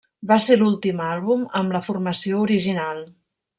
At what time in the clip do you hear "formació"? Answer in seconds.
1.91-2.43